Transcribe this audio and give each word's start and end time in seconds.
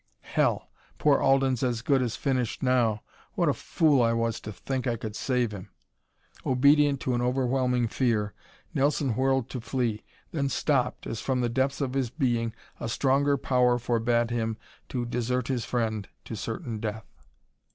"Hell! 0.21 0.71
Poor 0.97 1.19
Alden's 1.19 1.61
as 1.61 1.83
good 1.83 2.01
as 2.01 2.15
finished 2.15 2.63
now! 2.63 3.03
What 3.33 3.49
a 3.49 3.53
fool 3.53 4.01
I 4.01 4.13
was 4.13 4.39
to 4.39 4.51
think 4.51 4.87
I 4.87 4.95
could 4.95 5.15
save 5.15 5.51
him!" 5.51 5.69
Obedient 6.43 6.99
to 7.01 7.13
an 7.13 7.21
overwhelming 7.21 7.87
fear, 7.87 8.33
Nelson 8.73 9.11
whirled 9.15 9.47
to 9.51 9.61
flee, 9.61 10.03
then 10.31 10.49
stopped, 10.49 11.05
as, 11.05 11.21
from 11.21 11.41
the 11.41 11.49
depths 11.49 11.81
of 11.81 11.93
his 11.93 12.09
being, 12.09 12.51
a 12.79 12.89
stronger 12.89 13.37
power 13.37 13.77
forbade 13.77 14.31
him 14.31 14.57
to 14.89 15.05
desert 15.05 15.49
his 15.49 15.65
friend 15.65 16.09
to 16.25 16.35
certain 16.35 16.79
death. 16.79 17.05